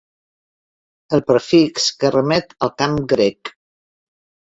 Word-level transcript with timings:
El 1.17 1.21
prefix 1.27 1.87
que 2.01 2.13
remet 2.17 2.59
al 2.69 2.75
camp 2.83 3.01
grec. 3.15 3.57